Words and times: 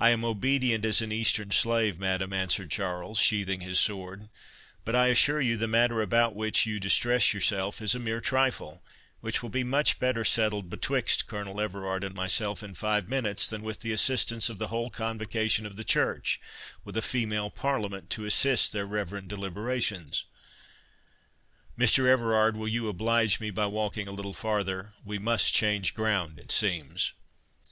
"I 0.00 0.08
am 0.12 0.24
obedient 0.24 0.86
as 0.86 1.02
an 1.02 1.12
Eastern 1.12 1.50
slave, 1.50 1.98
madam," 1.98 2.32
answered 2.32 2.70
Charles, 2.70 3.18
sheathing 3.18 3.60
his 3.60 3.78
sword; 3.78 4.30
"but 4.82 4.96
I 4.96 5.08
assure 5.08 5.42
you, 5.42 5.58
the 5.58 5.68
matter 5.68 6.00
about 6.00 6.34
which 6.34 6.64
you 6.64 6.80
distress 6.80 7.34
yourself 7.34 7.82
is 7.82 7.94
a 7.94 7.98
mere 7.98 8.22
trifle, 8.22 8.82
which 9.20 9.42
will 9.42 9.50
be 9.50 9.62
much 9.62 9.98
better 9.98 10.24
settled 10.24 10.70
betwixt 10.70 11.26
Colonel 11.26 11.60
Everard 11.60 12.02
and 12.02 12.14
myself 12.14 12.62
in 12.62 12.72
five 12.72 13.10
minutes, 13.10 13.46
than 13.46 13.62
with 13.62 13.80
the 13.80 13.92
assistance 13.92 14.48
of 14.48 14.56
the 14.58 14.68
whole 14.68 14.88
Convocation 14.88 15.66
of 15.66 15.76
the 15.76 15.84
Church, 15.84 16.40
with 16.82 16.96
a 16.96 17.02
female 17.02 17.50
parliament 17.50 18.08
to 18.08 18.24
assist 18.24 18.72
their 18.72 18.86
reverend 18.86 19.28
deliberations.—Mr. 19.28 22.06
Everard, 22.06 22.56
will 22.56 22.68
you 22.68 22.88
oblige 22.88 23.38
me 23.38 23.50
by 23.50 23.66
walking 23.66 24.08
a 24.08 24.12
little 24.12 24.32
farther?—We 24.32 25.18
must 25.18 25.52
change 25.52 25.92
ground, 25.92 26.38
it 26.38 26.50
seems." 26.50 27.12